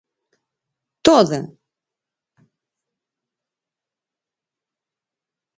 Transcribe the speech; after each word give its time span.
Toda? 1.05 1.39